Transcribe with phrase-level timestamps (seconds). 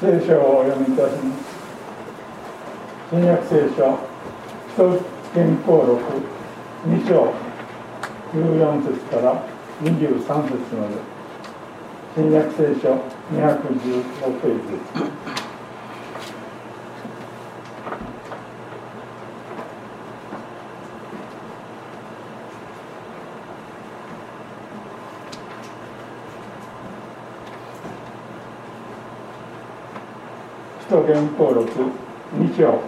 [0.00, 1.44] 聖書をお読みいたします。
[3.10, 3.98] 新約聖書
[4.68, 4.98] 基礎
[5.34, 6.02] 原稿録
[6.88, 7.32] 2章
[8.32, 9.46] 14節から
[9.82, 10.96] 23節まで。
[12.16, 12.92] 新約聖書
[13.32, 14.72] 216ページ。
[14.72, 15.43] です
[30.94, 31.68] 徒原稿録
[32.38, 32.78] 2章。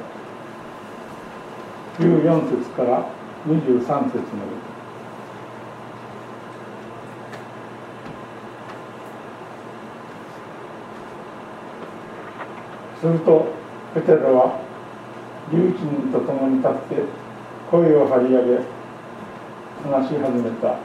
[1.99, 3.05] 14節から
[3.49, 4.13] 23節まで。
[13.01, 13.49] すると
[13.93, 14.61] ペテロは
[15.51, 17.03] 11人と共に立って
[17.69, 18.63] 声を張り上げ
[19.83, 20.79] 話し始めた。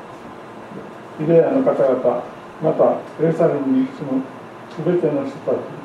[1.19, 2.23] ユダヤの方々
[2.63, 4.23] またエルサレムに住む
[4.71, 5.80] すべての人たち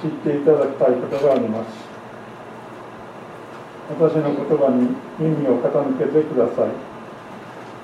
[0.00, 1.90] 知っていただきたいことがあります。
[3.90, 6.70] 私の言葉に耳を傾けてください。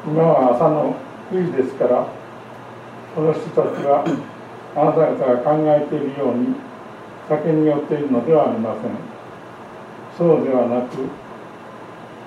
[0.07, 0.95] 今は朝の
[1.33, 2.07] 9時ですから
[3.15, 4.05] この人たちは
[4.77, 6.55] あなた方が考えているように
[7.29, 8.93] 酒に酔っているのではありません。
[10.17, 10.97] そうではなく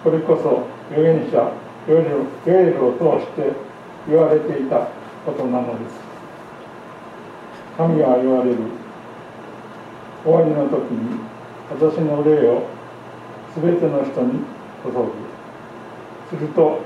[0.04, 1.52] これこそ預言者
[1.88, 2.04] ヨエ
[2.72, 3.54] ルを通して
[4.08, 4.88] 言われていた
[5.26, 6.00] ことなのです。
[7.78, 8.58] 神は言われる
[10.24, 11.20] 終わりの時に
[11.70, 12.68] 私の霊を
[13.56, 14.40] 全ての人に
[14.84, 15.30] 注ぐ。
[16.30, 16.80] すると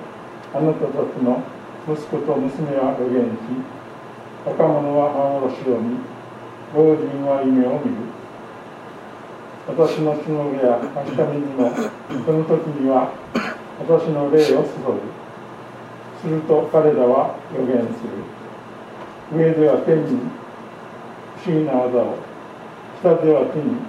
[0.53, 1.41] あなたたちの
[1.87, 3.37] 息子と娘は予言し
[4.45, 5.97] 若者は幻を見
[6.73, 8.13] 老人は夢を見る。
[9.67, 13.11] 私のしのぎや秋神にもその時には
[13.79, 15.23] 私の霊を注ぐ。
[16.21, 18.23] すると彼らは予言する。
[19.37, 20.19] 上では天に
[21.43, 22.32] 不思議な技を。
[23.03, 23.83] 下では地に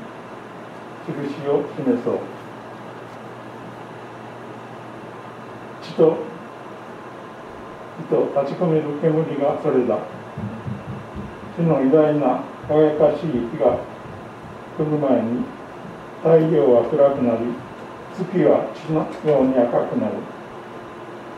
[1.06, 2.18] 印を示そう。
[5.80, 6.18] 地と
[8.10, 9.98] と立ち込める煙がそれだ。
[11.56, 13.78] 地の偉大な輝かしい火が
[14.76, 15.44] 来る前に
[16.20, 17.54] 太陽は暗くなり
[18.18, 20.14] 月は血のように赤くなる。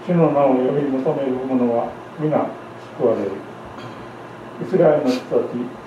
[0.07, 2.47] 主の名を呼び求める者は皆
[2.97, 3.33] 救われる。
[4.63, 5.86] イスラエルの人たち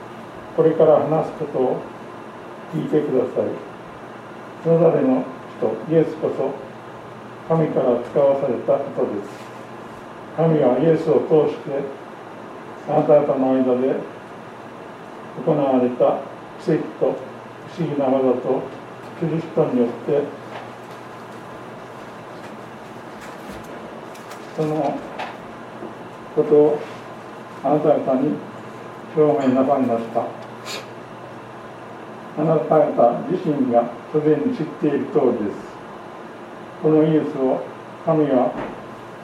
[0.60, 1.80] これから話すことを
[2.74, 3.48] 聞いてください。
[4.62, 5.24] それぞれの
[5.58, 6.52] 人イエスこそ
[7.48, 9.30] 神から使わされた人です。
[10.36, 11.80] 神はイエスを通して
[12.90, 14.02] あなた方の間で
[15.46, 16.20] 行われた
[16.62, 17.16] 奇跡と
[17.70, 18.62] 不思議な技と
[19.22, 20.24] キリストによって
[24.58, 25.00] その
[26.36, 26.80] ことを
[27.64, 28.36] あなた方に
[29.16, 30.49] 証明なさいました。
[32.44, 35.70] なた方自身がすでに知っている通りです。
[36.82, 37.62] このイエスを
[38.06, 38.54] 神は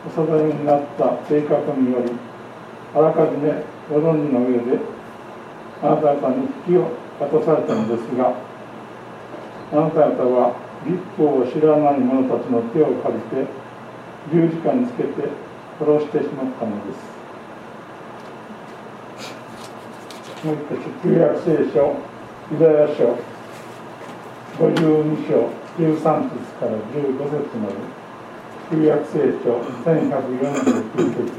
[0.06, 2.12] お定めになった計画により
[2.94, 4.80] あらかじめご存知の上で
[5.82, 8.34] あなた方に引きを渡されたのですが
[9.72, 10.54] あなた方は
[10.86, 13.48] 立法を知らない者たちの手を借りて
[14.32, 15.30] 十字架につけて
[15.80, 17.16] 殺してしまったのです。
[20.46, 21.96] もう一つ旧約聖書
[22.52, 23.18] ユダヤ書
[24.60, 26.06] 52章13節
[26.60, 27.74] から15節まで。
[28.70, 31.32] 旧約聖書1149節。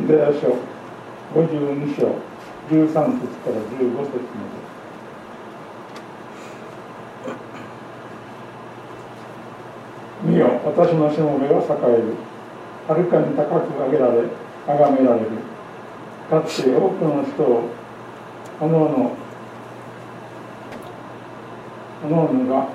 [0.00, 0.58] ユダヤ書
[1.34, 2.14] 52章
[2.70, 4.62] 13節から15節まで
[10.24, 12.14] 見よ私のしもべは栄える。
[12.88, 14.28] はるかに高く上げられ
[14.66, 15.26] 崇められる。
[16.30, 17.68] かつて多くの人を
[18.60, 19.16] おのおの
[22.04, 22.68] おのおのが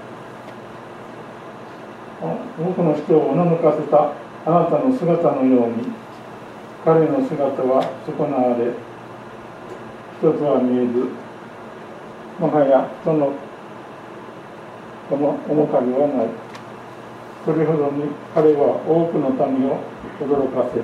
[2.22, 4.12] 多くの人をおののかせた
[4.46, 5.92] あなたの姿のように
[6.86, 8.72] 彼の姿は損なわれ
[10.20, 11.10] 一つは見えず
[12.40, 13.34] もはやその
[15.10, 16.47] この面影はない。
[17.48, 18.04] それほどに
[18.36, 19.80] 彼は多くの民を
[20.20, 20.84] 驚かせる。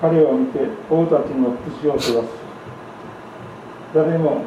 [0.00, 2.32] 彼を見て王たちの口を閉ざす。
[3.94, 4.40] 誰も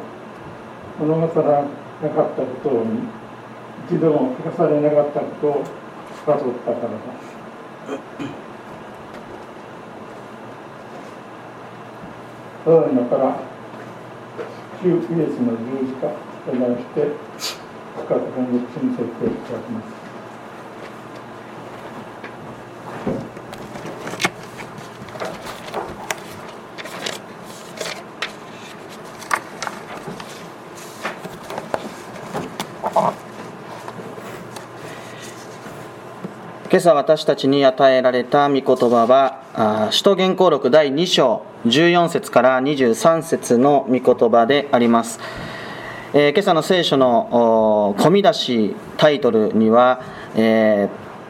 [0.98, 3.06] 物語らなかったことを見
[3.86, 6.98] 一度も聞かされなかったことを司ったからだ。
[12.64, 13.38] ただ今から
[14.82, 17.06] 旧イエスの十字架と題して
[17.94, 20.03] 深く本牧師に説明いただきます。
[36.74, 45.20] 今朝私たちに与えられた御言葉は使徒原稿録第2章14節から23節の御言葉であります、
[46.14, 50.02] えー、今朝の聖書の込み出しタイトルには、
[50.34, 50.88] え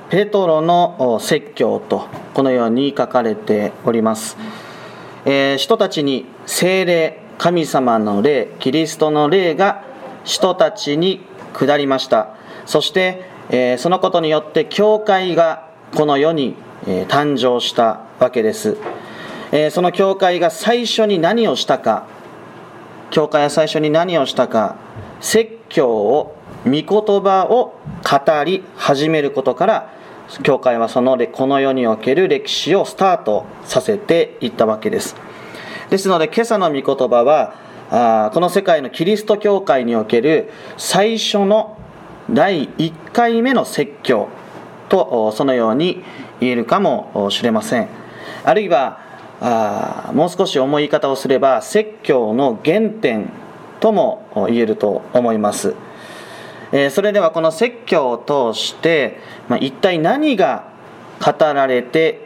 [0.08, 4.38] ー、ペトロの説教とこのように書かれております、
[5.26, 9.84] えー、人たちに精霊神様の霊キリストの霊が
[10.24, 11.20] 人たちに
[11.52, 12.34] 下りました。
[12.66, 16.56] そしてえそのことによって教会がこの世に、
[16.86, 18.76] え誕生したわけです、
[19.52, 22.06] えその教会が最初に何をしたか
[23.10, 24.76] 教会は最初に何をしたか
[25.20, 29.94] 説教を御言葉を語り始めることから
[30.42, 35.16] 教会はそのこの世における歴史をスタートさせていったわけです。
[35.90, 37.54] ですので今朝の御言葉は
[37.90, 41.73] あこの世界のキリスト教会における最初の
[42.30, 44.28] 第1回目の説教
[44.88, 46.02] とそのように
[46.40, 47.88] 言えるかもしれません。
[48.44, 49.04] あるいは
[49.40, 53.28] あもう少し重い言い方をすれば説教の原点
[53.80, 55.74] とも言えると思います、
[56.72, 59.18] えそれではこの説教を通して、
[59.48, 60.72] まあ、一体何が
[61.20, 62.20] 語られて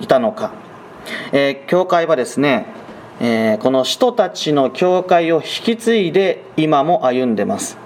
[0.00, 0.52] いたのか、
[1.32, 2.66] え、教会はですね、
[3.20, 7.78] え、この人たちの教会を引き継いで今も歩んでます。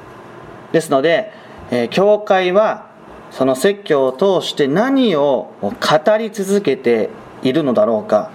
[0.72, 1.30] ですので
[1.72, 2.90] え教会は
[3.30, 7.08] その説教を通して何を語り続けて
[7.42, 8.30] いるのだろうか。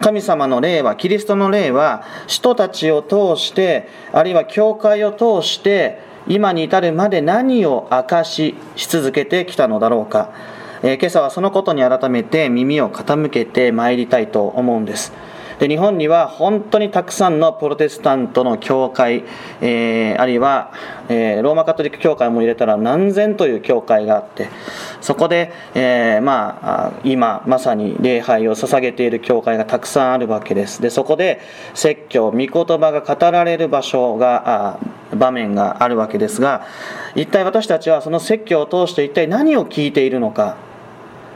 [0.00, 5.98] 神様の霊はキリストの霊は人たちを通してあるいは教会を通して
[6.28, 10.32] 今に至るまで何を明かしし続けてきたのだろうか、
[10.82, 15.12] えー、今朝はそのことに改めて耳を傾けてまいりたいと思うんです。
[15.58, 19.24] で日本には本当にたくさんのプロテスタントの教会、
[19.60, 20.72] えー、あるいは、
[21.08, 24.48] えー、ローマカトリック教会も入れたら何千という教会があって
[25.00, 30.80] そこで、えー、まあ、今まさに礼拝を捧げている教会がたくさんあるわけです。
[30.80, 31.40] でそこで
[31.74, 34.78] 説教御言葉が語られる場所が
[35.14, 36.66] 場面があるわけですが
[37.14, 40.56] 一体私たちはその説教を通して一体何を聞いているのか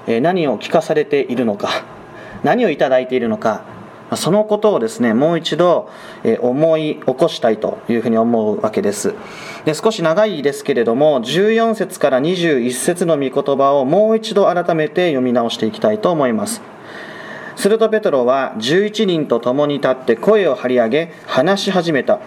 [0.07, 1.85] 何を聞かされているのか
[2.43, 3.63] 何をいただいているのか
[4.17, 5.89] そのことをですねもう一度
[6.41, 9.15] 思い起こしたいというふうに思うわけです。
[9.65, 16.63] で少し長いですけれども14節から21節の御言葉をもう一度改めて読み直していきたいと思います。
[17.57, 22.21] するとペトロは11人と共に立って声を張り上げ話し始めた。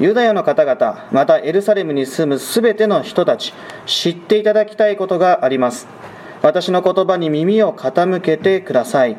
[0.00, 3.54] ユダヤの方々またエルサレムに住むすべての人たち
[3.86, 5.86] 知っていただきたいことがあります。
[6.42, 9.16] 私の言葉に耳を傾けてください。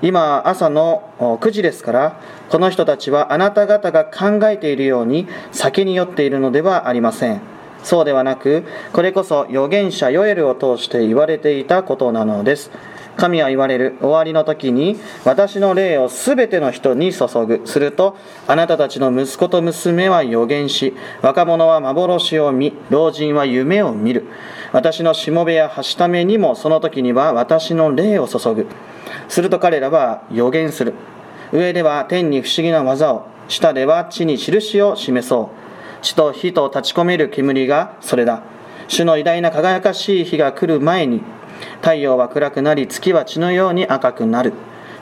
[0.00, 7.40] 今朝の9時ですからこの人たちはあなた方が考えているように酒に酔っているのではありません。
[7.82, 12.70] そうではなくこれこそ預言者ヨエルを通して言われていたことなのです。
[13.16, 17.62] 神は言われる終わりの時に私の霊をすべての人に注ぐ。
[17.64, 18.16] すると
[18.46, 24.26] あなたたちの息子と娘は預言し若者は幻を見老人は夢を見る。
[24.72, 28.68] 私のしもべやはしためにもその時には私の霊を注ぐ。
[29.28, 30.94] すると彼らは予言する。
[31.52, 36.04] 上では天に不思議な技を下では地に印を示そう。
[36.04, 38.42] 地と火と立ち込める煙がそれだ。
[38.88, 41.22] 主の偉大な輝かしい日が来る前に
[41.80, 44.52] 太陽は暗くなり月は血のように赤くなる。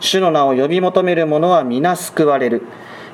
[0.00, 2.62] 主の名を呼び求める者は皆救われる。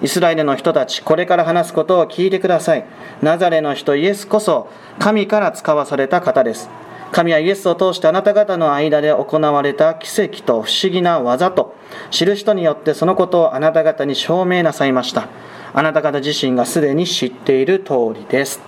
[0.02, 2.84] イスラエルの人たちこれから話すことを聞いてください。
[3.22, 6.68] ナザレの人イエスこそ神から使わされた方です。
[7.12, 11.76] 神はイエスを通してあなた方の間で行われた奇跡と不思議な技と
[12.10, 15.28] 知る人によってそのことをあなた方に証明なさいました。
[15.74, 18.60] あなた方自身がすでに知っている通りです、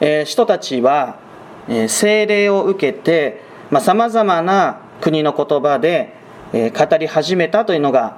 [0.00, 1.18] えー、人たちは、
[1.68, 3.42] えー、聖霊を受けて
[3.80, 6.14] さまざ、まな国の言葉で、
[6.52, 8.16] えー、語り始めたというのが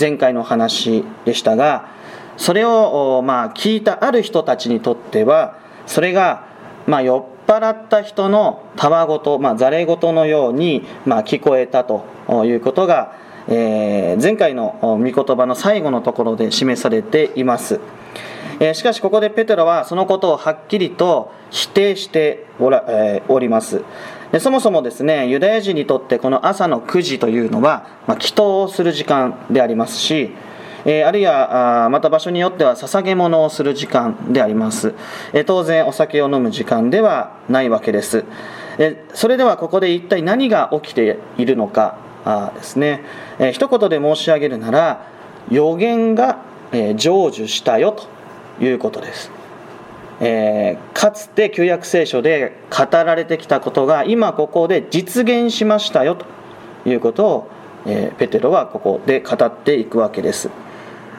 [0.00, 1.90] 前回の話でしたが
[2.36, 6.46] それを、まあ、聞いたある人たちにとってはそれが、
[6.86, 12.04] まあ、よっ払った人のたわごと、まあ、ざれ言のように、まあ、聞こえたと
[12.44, 13.16] いうことが、
[13.48, 17.80] えー、前回の御言葉の最後のところで示されています。
[18.60, 23.82] えー、しかしここでペテロはそのことをはっきりと否定しておら、えー、おります
[24.32, 30.32] でそもそもですねユダヤ人にとってこの朝の9時というのは、まあ、祈祷をする時間でありますし
[30.90, 34.94] えあるいはあまた場所によっては捧げ物をする時間であります、
[35.34, 38.24] え当然お酒を飲む時間ではないわけです、
[38.78, 43.02] えそれではここで一体何が起きているのかあですね、
[43.38, 45.06] え一言で申し上げるなら
[45.50, 46.38] 予言が、
[46.72, 49.30] え成就したよということです。
[50.20, 56.26] えー、かつて旧約聖書で語られてきたことが今ここで実現しましたよと
[56.88, 57.50] いうことを、
[57.86, 60.50] えー、ペテロはここで語っていくわけです。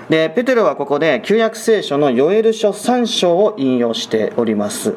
[0.09, 4.95] でペテロはここで旧約聖書のヨエル書3章を引用しております。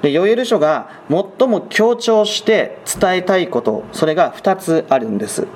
[0.00, 5.46] でヨエル書が最も強調して伝えたいことそれが2つあるんです。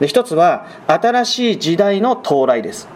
[0.00, 2.88] で1つは新しい時代の到来です。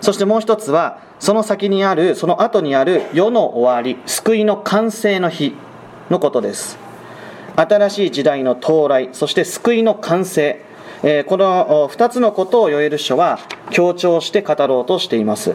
[0.00, 5.56] そしてもう1つはその先にあるその後にある世の終わり救いの完成の日
[6.08, 6.78] のことです。
[7.56, 10.64] 新しい時代の到来そして救いの完成。
[11.26, 13.38] この2つのことをヨエル書は
[13.70, 15.54] 強調して語ろうとしています。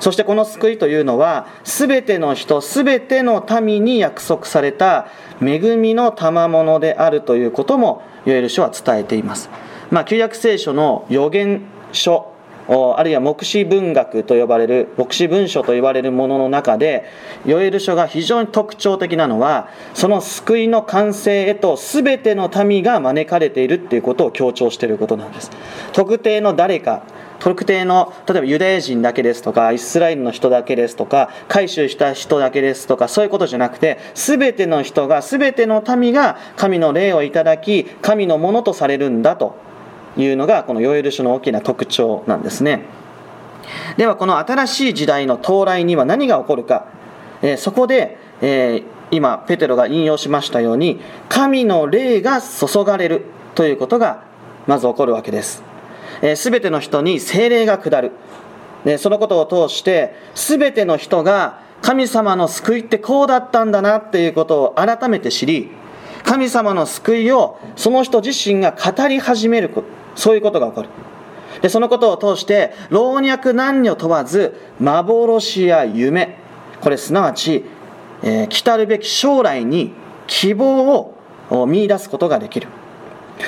[0.00, 5.06] そしてこの救いというのは全ての人すべての民に約束された
[5.40, 9.48] 恵みの賜物であるということもヨエル書は伝えています、
[9.90, 11.62] まあ、旧約聖書の予言
[11.92, 12.31] 書
[12.68, 17.04] あるいは目視文学と呼ばれる目視文書と言われるものの中で
[17.44, 25.50] ヨエル書が非常に特徴的なのはその救いの完成へと全ての民が招かれているっていうことを強調していることなんです。
[25.92, 27.02] 特定の誰か
[27.42, 39.71] 特定の例えばユダヤ人だけですとかイスラエルの人だけですとか改宗した人だけですとかそういうことじゃなくて全ての人が全ての民が神の霊をいただき神のものとされるんだと。
[40.16, 42.84] いうのがこのヨエル書の大きな特徴なんですね。
[43.96, 46.86] ではこの新しい時代の到来には何が起こるか、
[47.42, 54.24] えー、そこで、えー、今ペテロが引用しましたように神の霊が注がれるということが
[54.66, 55.62] まず起こるわけです、
[56.22, 58.12] えー、全ての人に精霊が下る。
[58.84, 65.70] でそのことを通して全ての人が神様の救いってこうだったんだなっていうことを改めて知り
[66.24, 70.01] 神様の救いをその人自身が語り始めること。
[70.14, 70.88] そういうことが起こる。
[71.60, 76.38] でそのことを通して老若男女問わず幻や夢。
[76.80, 77.64] これすなわち、
[78.22, 79.92] えー、来たるべき将来に
[80.26, 81.14] 希望
[81.50, 82.68] を見いだすことができる。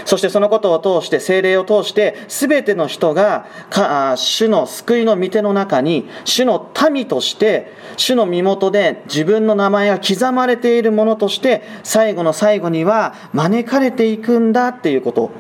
[0.05, 15.31] そしてそのことを通して精霊を通して全ての人がか主の救いの御手の中に主の民として主の身元で自分の名前が刻まれているものとして最後の最後には招かれていくんだっていうこと。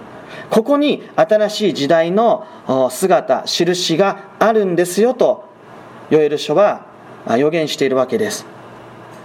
[0.55, 2.47] ここに新しい時代の
[2.89, 5.49] 姿印があるんですよと
[6.11, 6.87] ヨエル書は
[7.37, 8.47] 予言しているわけです。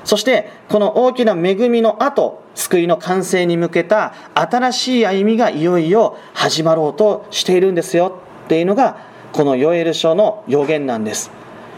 [0.06, 8.98] そしてこの大きな恵みの後救いの完成に向けた新しい歩みがいよいよ始まろうとしているんですよっていうのが
[9.32, 11.30] このヨエル書の予言なんです。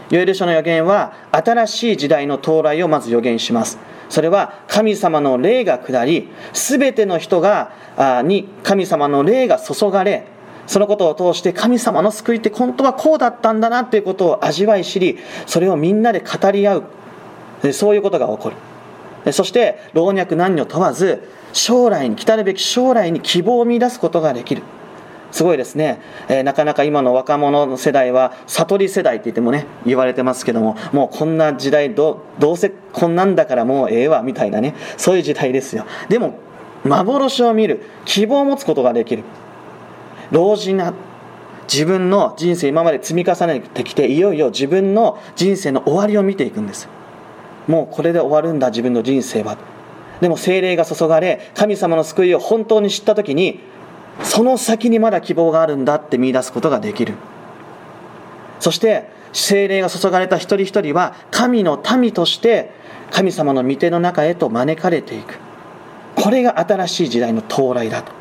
[0.08, 3.78] ヨエル書の予言は新しい時代の到来をまず予言します。
[4.12, 7.72] それは神様の霊が下り全ての人が
[8.22, 10.26] に神様の霊が注がれ
[10.66, 16.84] そのことを通して神様の救いって本当はこうだったんだなということを味わい知りそれをみんなで語り合う。
[17.72, 18.52] そういうことが起こ
[19.24, 19.32] る。
[19.32, 24.62] そして老若男女問わず将来に来たるべき将来に希望を見出すことができる。
[25.32, 35.86] すごいですね、えー、なかなか今の若者の世代は悟り世代って言ってもね言われてますけどももうこんな時代どどうせこんなんだからもうええわみたいなねそういう時代ですよ。
[36.08, 36.38] でも
[36.84, 39.24] 幻を見る希望を持つことができる。
[40.30, 40.94] 老人な
[41.64, 46.88] 自分の人生今まで積み重ねてきていよいよ自分の人生の終わりを見ていくんです。
[47.66, 49.56] もうこれで終わるんだ自分の人生は。
[50.20, 53.60] でも精霊が注がれ神様の救いを本当に知った時に
[54.22, 57.14] その先にまだ希望があるんだって見出すことができる。
[58.60, 62.70] そして精霊が注がれた一人一人は神の民として
[63.10, 65.38] 神様の御手の中へと招かれていく。
[66.14, 68.12] これが新しい時代の到来だと。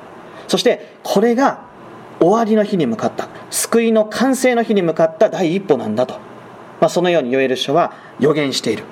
[0.48, 1.62] そしてこれが
[2.20, 3.28] 終わりの日に向かった。
[3.50, 6.16] 救いの完成の日に向かった第一歩なんだと、
[6.80, 8.84] まあ、そのようにヨエル書は予言している。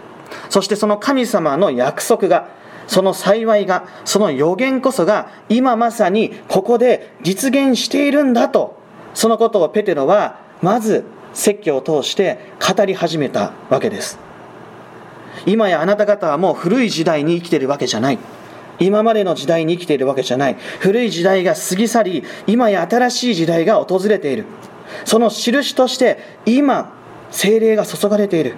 [0.49, 2.49] そしてその神様の約束が
[2.89, 8.77] その幸いがその予言こそが今まさにここで実現しているんだと。
[9.13, 12.39] そのことをペテロはまず説教を通して
[12.75, 14.17] 語り始めたわけです。
[15.45, 18.17] 今やあなた方はもう古い時代に生きているわけじゃない。
[18.79, 20.57] 今までの時代に生きているわけじゃない。
[20.79, 24.45] 古い時代が過ぎ去り今や新しい時代が訪れている。
[25.05, 26.17] その印として
[26.47, 26.91] 今
[27.29, 28.55] 精霊が注がれている。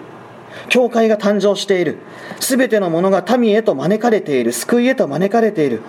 [0.70, 1.98] 教会が誕生している。
[2.40, 4.52] 全てのものが民へと招かれている。
[4.52, 5.82] 救いへと招かれている。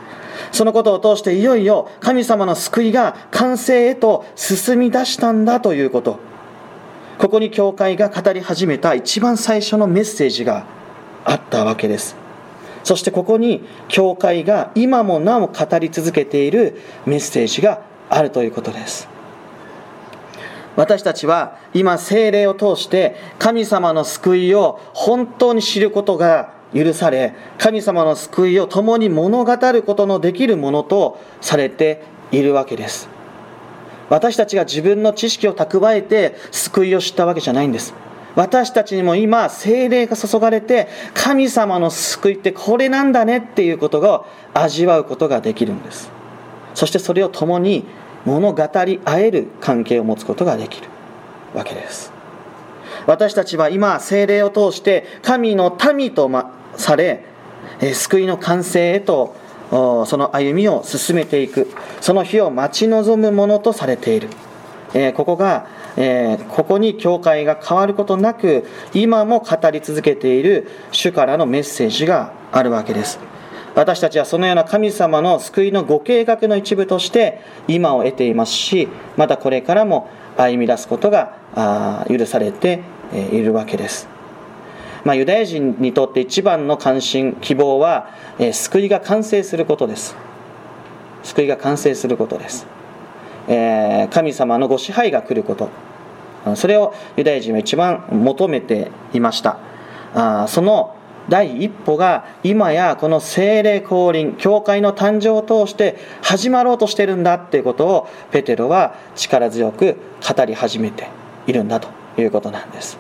[0.51, 6.19] そのことを通していよいよ神様の救いが完成へと進み出したんだということ。
[7.19, 10.67] ここに教会が語り始めた一番最初のメッセージが
[11.25, 12.17] あったわけです。
[12.85, 19.12] そしてここに教会が今もなお語り続けているメッセージがあるということです。
[20.77, 33.09] 私たちは今精霊を通して神様の救いを本当に知ることが許され神様の救いを共に物語ることのできるものとされているわけです。
[34.09, 37.95] 私たちが自分の知識を蓄えて救いを知ったわけじゃないんです。
[38.35, 44.25] 私たちにも今精霊が注がれて神様の救いってこれなんだねっていうことが
[44.55, 46.11] 味わうことができるんです。
[46.75, 47.85] そしてそれを共に
[48.25, 50.89] 物語り合える関係を持つことができる
[51.55, 52.13] わけです。
[53.07, 56.31] 私たちは今精霊を通して神の民と
[56.77, 57.25] され
[57.95, 59.35] 救いの完成へと
[59.71, 61.69] その歩みを進めていく。
[62.01, 64.29] その日を待ち望むものとされている。
[65.15, 65.67] ここが
[66.51, 73.19] ここに教会が変わることなく今も語り続けている主からのメッセージがあるわけです。
[73.75, 82.83] 私たちはそのような神様の救いのご計画の一部として今を得ていますしまたこれからも歩み出すことが許されて
[83.33, 84.09] いるわけです、
[85.05, 88.11] まあ、ユダヤ人にとって一番の関心希望は
[88.53, 90.17] 救いが完成することです。
[91.23, 92.67] 救いが完成することです、
[93.47, 95.69] え神様のご支配が来ること。
[96.57, 99.59] それをユダヤ人は一番求めていました。
[100.49, 100.97] その
[101.29, 109.97] 第一歩が今やこの精霊降臨教会の誕生を通して始まろうとしてるんだっていうことをペテロは力強く
[110.37, 111.09] 語り始めて
[111.47, 111.89] いるんだと
[112.21, 112.99] いうことなんです。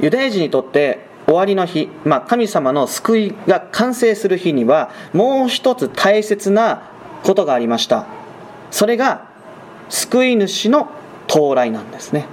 [0.00, 6.82] ユダヤ人にとって終わりの日、まあ、神様の救いが完成する日にはもう一つ大切な
[7.22, 8.06] ことがありました。
[8.70, 9.28] それが
[9.88, 10.90] 救い主の
[11.26, 12.26] 到来なんですね。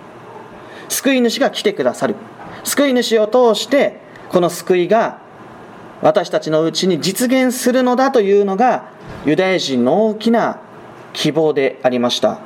[0.90, 2.16] 救い主が来てくださる。
[2.66, 5.20] 救い主を通してこの救いが
[6.02, 8.90] 私たちのうちに実現するのだというのが
[9.26, 10.60] ユダヤ人の大きな
[11.14, 12.40] 希望でありました。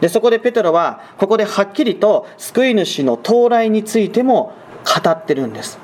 [0.00, 4.52] でそこでペテロはここではっきりと救い主の到来についても
[4.84, 5.78] 語ってるんです。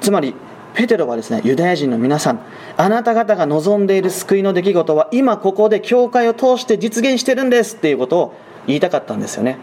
[0.00, 0.34] つまり
[0.74, 2.40] ペテロはですねユダヤ人の皆さん
[2.76, 8.34] あなた方が望んでいる救いの出来事は今ここで教会を通して実現してるんですっていうことを
[8.66, 9.58] 言いたかったんですよね。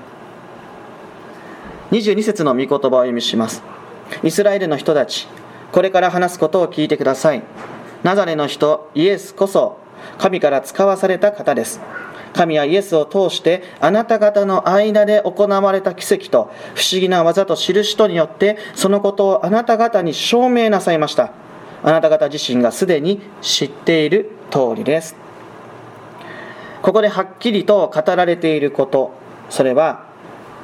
[1.93, 3.61] 22節の御言葉を読みします。
[4.23, 5.27] イスラエルの人たち
[5.71, 7.43] これから話すことを聞いてください。
[8.01, 9.77] ナザレの人イエスこそ
[10.17, 11.79] 神から使わされた方です。
[12.33, 21.31] 神はイエスを通してあなた方の間で行われた奇跡と不思議な技と印とによってそのことをあなた方に証明なさいました。
[21.83, 25.15] あなた方自身がすでに知っている通りです。
[26.81, 29.13] ここではっきりと語られていること。
[29.51, 30.11] それは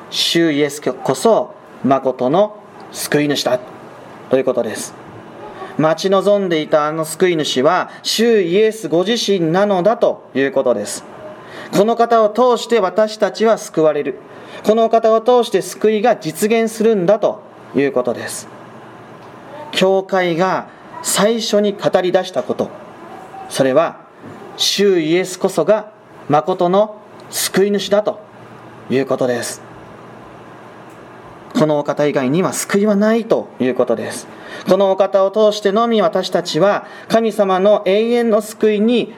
[0.10, 2.58] 主イエスこそ誠の
[2.92, 3.60] 救い主だ
[4.30, 4.94] ということです。
[5.78, 11.06] 待ち望んでいたあの救い主は主イエスご自身なのだということです。
[11.72, 14.20] この方を通して私たちは救われる。
[14.66, 17.44] この方を通して救いが実現するんだと
[17.76, 18.48] いうことです。
[19.72, 20.68] 教会が
[21.02, 22.70] 最初に語り出したこと。
[23.48, 24.02] それは
[24.58, 25.92] 主イエスこそが
[26.28, 28.20] 誠の救い主だと
[28.90, 29.69] いうことです。
[31.56, 34.28] このお方以外には救いはないということです。
[34.68, 39.14] このお方を通してのみ私たちは神様の永遠の救いに、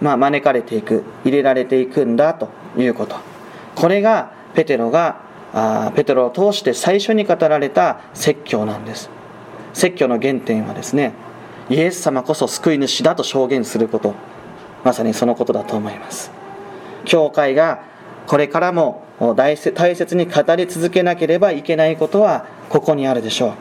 [0.00, 3.16] ま、招かれていく、入れられていくんだということ。
[3.74, 5.20] これがペテロが、
[5.94, 9.10] ペテロを通して最初に語られた説教なんです。
[9.72, 11.12] 説教の原点はですね、
[11.70, 14.14] イエス様こそ救い主だと証言すること。
[14.84, 16.30] まさにそのことだと思います。
[17.04, 17.82] 教会が
[18.26, 19.03] これからも
[19.36, 23.52] 大切に語り続けなければいけないことはここにあるでしょう。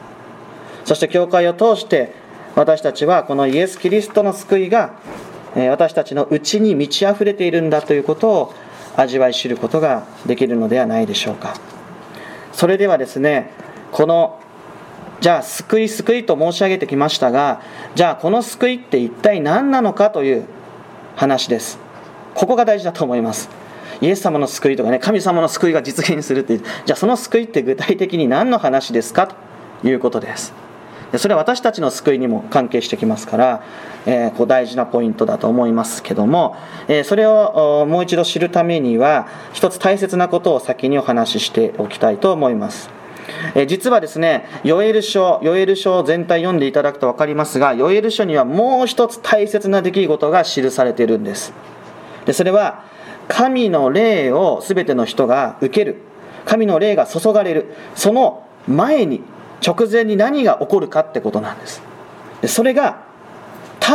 [0.86, 2.14] そして教会を通して
[2.56, 4.94] 私たちはこのイエス・キリストの救いが
[5.56, 8.54] 私たちのうちに満ち溢れているんだということを
[8.98, 11.56] 味わい知ることができるのではないでしょうか。
[12.52, 13.52] それではですね
[13.92, 14.40] この
[15.22, 17.62] じゃあ救い救いと申し上げてきましたが
[17.96, 20.46] じゃあこの救いって一体何なのかという
[21.16, 21.80] 話です。
[22.36, 23.50] ここが大事だと思います。
[24.02, 29.28] イエス様の救いとかね神様の救いが実現するってじゃあその救いって具体的に何の話ですか？
[29.28, 30.54] ということです。
[31.18, 33.64] それは私たちの救いにも関係してきますから、
[34.08, 36.56] えー、こう大事なポイントだと思いますけども、
[36.88, 42.90] えー、それをもう一度知るためには一つ大切なことを先にお話ししておきたいと思います。
[43.56, 51.54] え実はですね、ヨエル書、ヨエル書全体読んでいただくと分かりますが、ヨエル書にはもう一つ大切な出来事が記されているんです。
[52.26, 52.86] でそれは、
[53.28, 56.02] 神の霊を全ての人が受ける。
[56.46, 57.74] 神の霊が注がれる。
[57.96, 59.22] その前に、
[59.66, 61.82] 直前に何が起こるかってことなんです。
[62.48, 63.04] それが、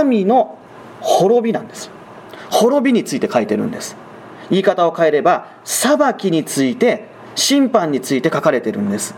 [0.04, 0.58] 民の
[1.00, 1.90] 滅びなんです。
[2.50, 3.96] 滅びについて書いてるんです。
[4.50, 9.14] 言い方を変えれば、裁きについて、審判について書かれてるんです。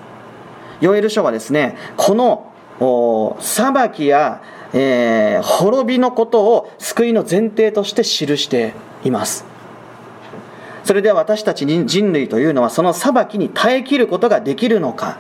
[0.81, 4.43] ヨエル書はですね、この裁きや、
[4.73, 8.73] えー、滅びのことを救いの前提として記して
[9.05, 9.45] います。
[10.85, 15.19] それでは私たち人類というのはその裁きに耐えきることができるのか、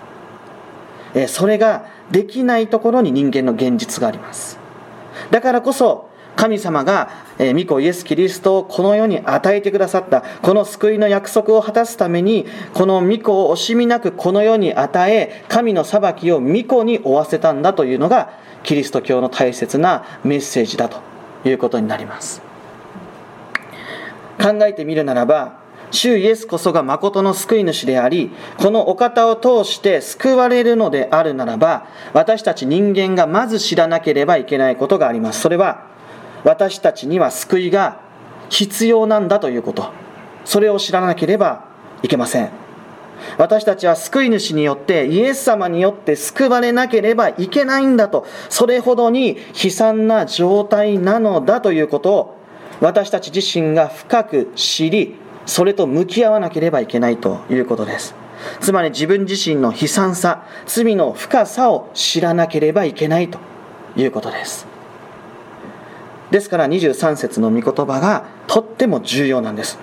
[1.14, 4.58] え、それができないところに人間の現実があります。
[5.30, 18.30] だからこそ神様が、えー、御子イエス・キリストをこの世に与えてくださったこの救いの約束を果たすためにこの御子を惜しみなくこの世に与え神の裁きを御子に負わせたんだというのが
[18.62, 21.00] キリスト教の大切なメッセージだと
[21.46, 22.49] いうことになります
[24.40, 35.40] 考えてみるならば主イエスこそが誠の救い主であり、このお方を通して救われるのであるならば、私たち人間がまず知らなければいけないことがあります。
[35.40, 35.90] それは、
[36.44, 38.00] 私たちには救いが
[38.48, 39.92] 必要なんだということ
[40.44, 41.64] それを知らなければ
[42.02, 42.50] いけません
[43.36, 52.39] 私たちは救い主によってイエス様によって救われなければいけないんだとそれほどに悲惨な状態なのだということを
[52.80, 55.16] 私たち自身が深く知り
[55.46, 58.14] それと向き合わなければいけないということです。
[58.60, 63.38] つまり自分自身の悲惨さ罪の深さを知らなければいけないと
[63.96, 64.66] いうことです。
[66.30, 69.78] ですから23節の御言葉がとっても重要なんです。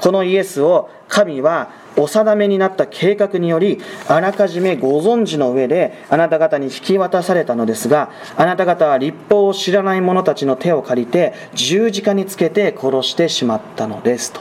[0.00, 14.40] このイエスを神はお定めになった計画によりあらかじめご存知の上であなた方に引き渡されたのですがあなた方は立法を知らない者たちの手を借りて十字架につけて殺してしまったのですと。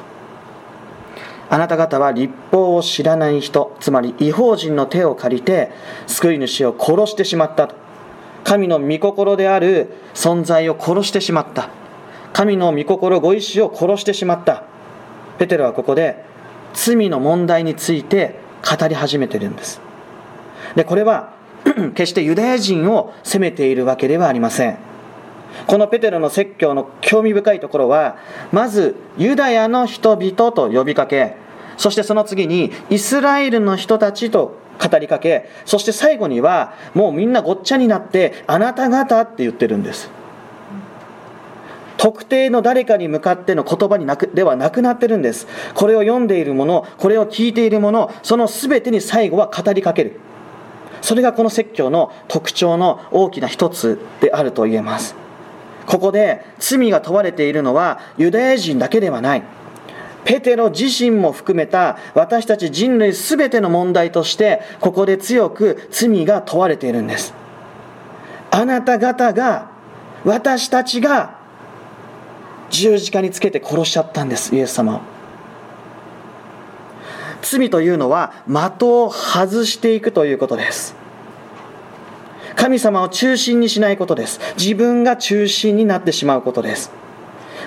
[1.49, 5.71] あなた方は立法を知らない人つまり違法人の手を借りて
[6.05, 7.75] 救い主を殺してしまったと。
[8.43, 11.69] 神の御心である存在を殺してしまった。
[12.33, 14.63] 神の御心ご意志を殺してしまった。
[15.37, 16.26] ペテロはここで
[16.77, 19.81] 罪の問題について語り始めてるんです。
[20.75, 21.33] でこれは
[21.95, 24.77] 決してユダヤ人を責めているわけではありません。
[25.65, 28.17] このペテロの説教の興味深いところは
[28.51, 31.35] まずユダヤの人々と呼びかけ
[31.77, 40.11] そしてその次にイスラエルの人たちと語りかけそして最後にはもうみんなごっちゃになってあなた方って言ってるんです。
[41.97, 45.47] 特定の誰かに向かっての言葉になくではなくなってるんです。
[45.73, 50.19] これを読んでいる者これを聞いている者その全てに最後は語りかける。
[51.01, 55.15] それがこの説教の特徴の大きな一つであると言えます。
[55.85, 59.43] ここで罪が問われているのはユダヤ人だけではない。
[60.25, 67.33] ペテロ自身も含めた私たち人類全ての問題としてここで強く罪が問われているんです。
[68.51, 69.71] あなた方が
[70.25, 71.36] 私たちが
[72.69, 75.01] 十字架につけて殺しちゃったんですイエス様を。
[77.41, 80.95] 罪というのは的を外していくということです。
[82.55, 84.39] 神様を中心にしないことです。
[84.57, 86.91] 自分が中心になってしまうことです。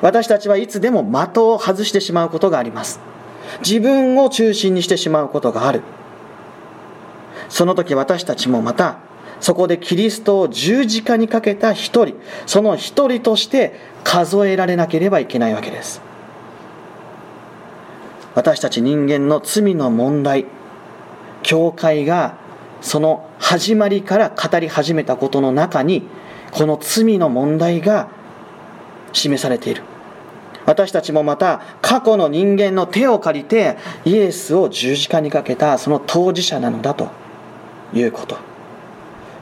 [0.03, 3.01] 私たちはいつでも的を外してしまうことがあります。
[3.61, 5.83] 自分を中心にしてしまうことがある。
[7.49, 8.99] その時私たちもまた
[9.41, 13.75] そこでキリストを十字架にかけた一人その一人として
[14.05, 16.01] 数えられなければいけないわけです。
[18.35, 20.47] 私たち人間の罪の問題
[21.43, 22.37] 教会が
[22.81, 26.05] その始まりから語り始めたことの中に
[26.53, 28.09] この罪の問題が
[29.13, 29.83] 示されている。
[30.67, 37.09] 私たちもまた過去の人間の手を借りてイエスを十字架にかけたその当事者なのだと
[37.93, 38.50] いうこと。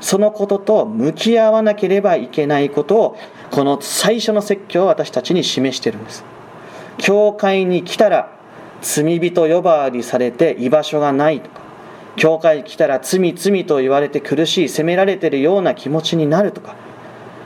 [0.00, 3.18] そのことと向き合わなければいけないことを
[3.50, 6.24] この最初の説教を私たちに示しているんです。
[6.98, 8.36] 教会に来たら
[8.82, 11.60] 罪人呼ばわりされて居場所がないとか
[12.16, 16.74] 教会来たら罪罪と言われて苦しい責められてるような気持ちになるとか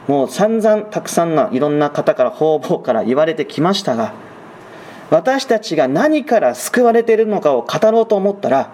[0.09, 4.15] もう散々たくさんないろんな方から方々から言われてきましたが
[5.11, 8.73] 私たちが何から救われているのかを語ろうと思ったら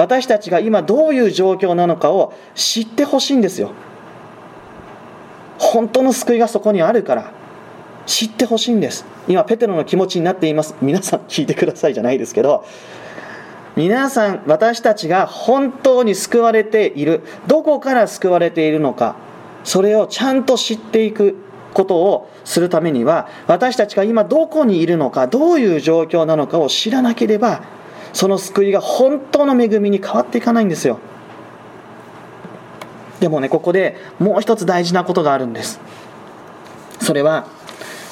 [0.00, 3.72] 私たちが今どういう状況なのかを知ってほしいんですよ。
[5.58, 7.34] 本当の救いがそこにあるから
[8.06, 9.04] 知ってほしいんです。
[9.28, 10.74] 今ペテロの気持ちになっています。
[10.80, 12.64] 皆さん聞いてくださいじゃないですけど
[13.76, 17.20] 皆さん私たちが本当に救われている。
[17.46, 19.16] どこから救われているのか
[19.64, 21.36] それをちゃんと知っていく
[21.74, 27.79] ことをするためには私たちが今どこにいるのかどういう状況なのかを知らなければ
[28.12, 30.98] その救いが本当の恵みに変わっていかないんですよ。
[33.20, 35.80] でもねここでもう一つ大事なことがあるんです。
[37.00, 37.46] それは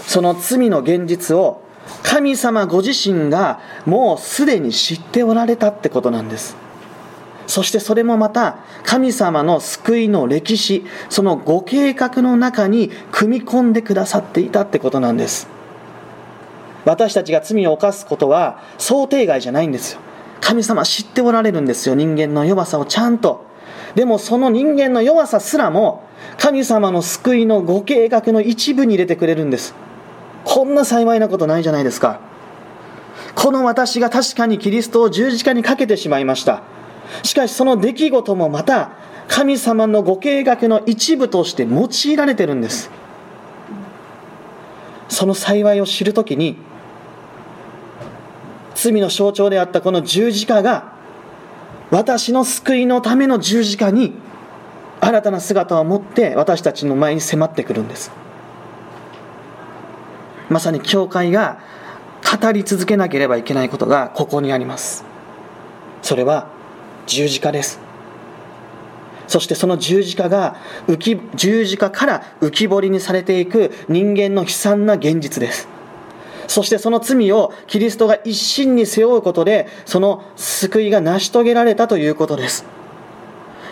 [0.07, 1.63] その罪の現実を
[2.03, 6.57] 神様ご自身がもうすでに知っておられたってことなんです。
[7.47, 15.58] そしてそれもまた神様の救いの歴史そのご計画の中に組み込んでくださっていたってことなんです。
[16.89, 20.01] 私たちが罪を犯すことは想定外じゃないんですよ。
[20.41, 21.95] 神様知っておられるんですよ。
[21.95, 23.45] 人間の弱さをちゃんと。
[23.95, 26.05] でもその人間の弱さすらも
[26.39, 29.75] 神様の救いのご計画の一部に入れてくれるんです。
[30.45, 32.21] こんな幸いなことないじゃないですか。
[33.35, 36.63] この私が確かにキリストを十字架にかけてしまいました。
[37.23, 38.93] しかしその出来事もまた
[39.27, 42.91] 神様のご計画の一部として用いられてるんです。
[45.11, 46.57] その幸いを知るときに
[48.81, 50.93] 罪の象徴であったこの十字架が
[51.91, 54.15] 私の救いのための十字架に
[55.01, 58.13] 新たな姿を持って私たちの前に迫ってくるんです。
[60.49, 61.59] まさに教会が
[62.41, 65.05] 語り続けなければいけないことがここにあります。
[66.03, 66.49] それは
[67.07, 67.81] 十字架です。
[69.27, 75.78] そしてその十字架が浮き十字架から浮き彫りにされていく人間の悲惨な現実です。
[76.49, 82.65] そしてその罪をキリストが一心に背負うことでその救いが成し遂げられたということです。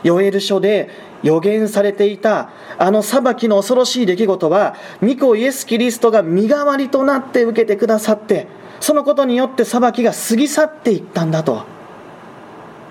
[0.05, 0.91] ヨエル書で
[1.23, 8.47] 予言されていたあの裁きの恐ろしい出来事は御子イエス・キリストが身代わりとなって受けてくださって
[8.79, 11.65] そのことによって裁きが過ぎ去っていったんだと。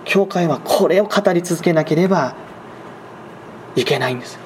[0.03, 2.35] 教会はこれを語り続けなければ
[3.75, 4.39] いけないんです。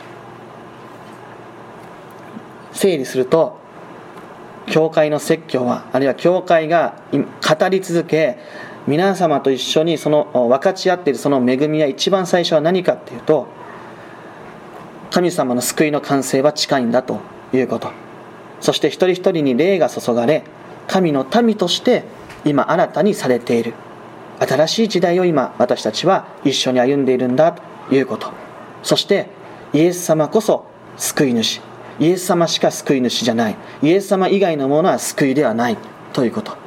[2.71, 3.59] 整理すると
[4.70, 8.38] 教会の説教はあるいは教会が語り続け
[8.88, 13.48] 皆様と一緒にその分かち合っているその恵みは一番最初は何かっていうと
[15.12, 17.20] 神様の救いの完成は近いんだと
[17.52, 17.92] いうこと。
[18.62, 20.44] そして一人一人に霊が注がれ
[20.88, 22.04] 神の民として
[22.46, 23.74] 今新たにされている。
[24.40, 28.32] 新しい時代を今私たちは一緒に歩んでいるんだということ。
[28.84, 29.28] そして
[29.74, 30.66] イエス様こそ
[30.98, 31.62] 救い主。
[32.00, 33.56] イエス様しか救い主じゃない。
[33.82, 35.78] イエス様以外のものは救いではない。
[36.14, 36.58] ということ。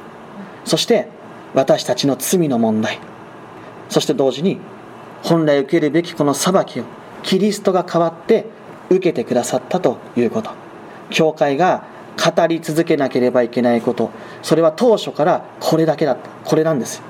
[0.65, 1.07] そして
[1.53, 2.99] 私たちの罪の問題。
[3.89, 4.59] そして同時に
[5.23, 6.83] 本来受けるべきこの裁きを
[7.23, 8.45] キリストが代わって
[8.89, 10.51] 受けてくださったということ。
[11.09, 11.83] 教会が
[12.17, 14.11] 語り続けなければいけないこと。
[14.41, 16.29] それは当初からこれだけだった。
[16.47, 17.01] これなんです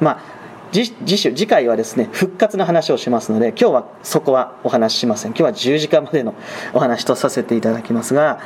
[0.00, 0.35] まあ
[0.84, 5.30] 次週次回はですね復活の話をしますので今日はそこはお話ししません。
[5.30, 6.34] 今日は十字架までの
[6.74, 8.40] お話とさせていただきますが、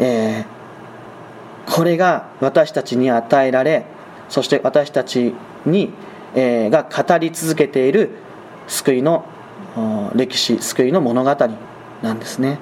[0.00, 3.86] えー、これが私たちに与えられ
[4.28, 5.92] そして私たちに、
[6.34, 8.10] えー、が語り続けている
[8.66, 9.24] 救いの
[10.14, 11.36] 歴史救いの物語
[12.02, 12.58] なんですね。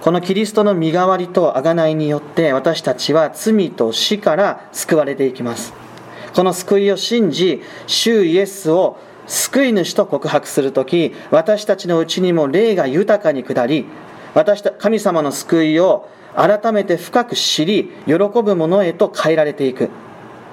[0.00, 5.79] このキリストの身代わりと贖いによって私たちは罪と死から救われていきます。
[6.34, 13.86] この救いを信じ主イエスを救い主と告白する時私たちのうちにも霊が豊かに下り
[14.34, 19.90] 私た神様の救いを改めて深く知り喜ぶ者へと変えられていく。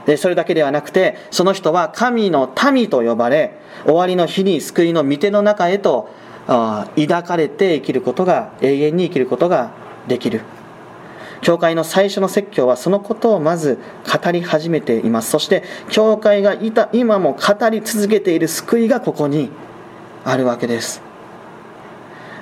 [0.06, 6.10] でそれだけではなくてその人は神の民と呼ばれ終わりの日に救いの御手の中へと
[6.48, 9.72] 抱かれて生きることが永遠に生きることが
[10.08, 10.42] できる。
[11.42, 13.80] 教会の最初の説教はそのことをまず
[14.24, 15.32] 語り始めています。
[15.32, 19.50] そして教会がいた今も語り続けている救いがここに
[20.26, 21.02] あるわけです。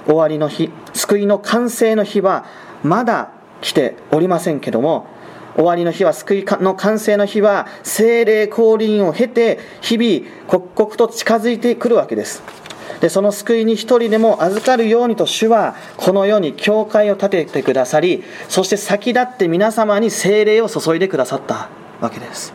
[0.05, 2.45] 終わりの日救いの完成の日は
[2.84, 3.31] まだ
[3.62, 5.08] 来ておりませんけども
[5.55, 12.43] 終わりの日は救いの完成の日は精霊降臨を経て日々刻々と近づいてくるわけです。
[13.02, 21.69] でその救いに一人でも預かるようにと主はこの世に教会を建ててくださりそして先立って皆様に精霊を注いでくださった
[22.02, 22.54] わけです。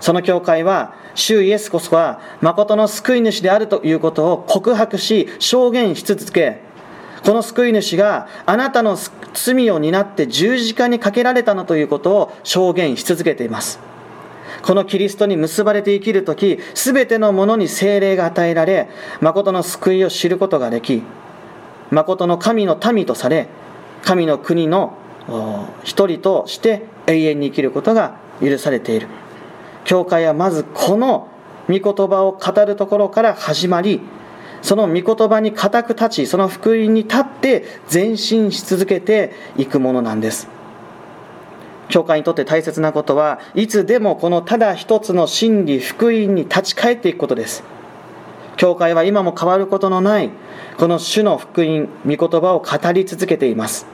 [0.00, 6.60] その教会は主イエスこそは誠の救い主であるということを告白し証言し続け
[7.24, 8.96] この救い主があなたの
[9.34, 13.89] 罪を担って十字架にかけられたのということを証言し続けています。
[14.62, 18.88] このキリストに結ばれて生きる時全てのものに精霊が与えられ
[19.20, 21.02] 誠の救いを知ることができ
[21.90, 23.48] 誠の神の民とされ
[24.02, 24.96] 神の国の
[25.84, 29.08] 一人として永遠に生きることが許されている。
[29.84, 31.28] 教会はまずこの
[31.68, 34.00] 御言葉を語るところから始まり
[34.62, 40.48] その御言葉に固く立ちその福音に立って前進し続けていくものなんです。
[41.90, 47.62] 教会にとって大切なことはいつでもこのただ一つの真理福音に立ち返っていくことです。
[48.56, 50.30] 教会は今も変わることのない
[50.76, 53.86] この主の福音御言葉を語り続けています。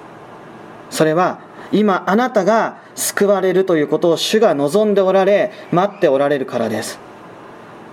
[0.91, 1.41] それは
[1.73, 6.99] 今あなたが救われるということを主が望んでおられ待っておられるからです。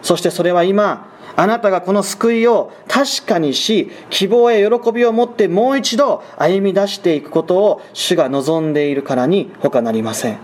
[0.02, 10.38] そしてそれは今あなたがこの救いを確かにし希望や喜びを持ってもう一度歩み出していくことを主が望んでいるからに他なりません。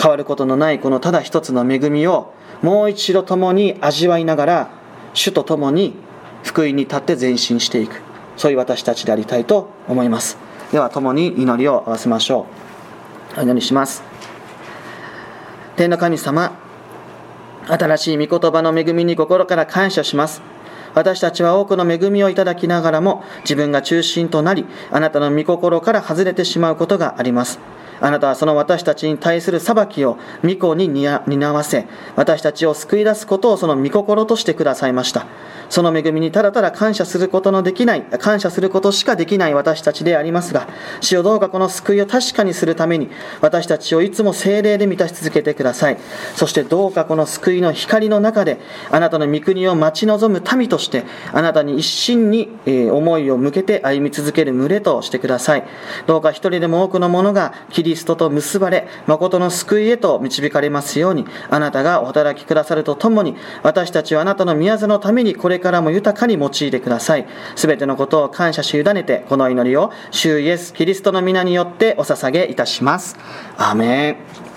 [0.00, 4.70] 変わることのないこのただ一つの恵みをもう一度共に味わいながら
[5.12, 5.94] 主と共に
[6.42, 8.02] 福音に立って前進していく。
[8.36, 10.38] そういう私たちでありたいと思います。
[10.72, 12.46] では共に祈りを合わせましょ
[13.36, 13.40] う。
[13.40, 14.02] お祈りします。
[15.76, 16.58] 天の神様
[17.66, 20.42] 新しい御言葉の恵みに心から感謝します。
[20.94, 27.58] 私たちは多くの恵みをいただきながらも自分が中心となりあなたの御心から外れてしまうことがあります。
[28.00, 35.26] あなたはその私たちに対する裁きを御子に担わせ私たちを救い出すことをその御心としてくださいました
[35.68, 40.68] その恵みにただただ感謝することのできない、感謝することしかできない私たちでありますが、
[41.00, 45.98] 主よどうかこの救いを確かにするために、私たちをいつも精霊で満たし続けてください。
[46.34, 52.50] そしてどうかこの救いの光の中で、あなたの御国を待ち望む民として、あなたに一心に
[52.90, 55.64] 思いを向けて歩み続ける群れとしてください。
[56.06, 67.26] どうか一人でも多くの者がキリストと結ばれ、誠の救いへと導かれますように、あなたがお働きくださるとともに、私たちはあなたの宮座のためにこれからも豊かに用いてください。
[67.54, 73.16] すべてのことを感謝し委ねて、この祈りを、主イエス・キリストの皆によってお捧げいたします。
[73.56, 74.53] アーメン。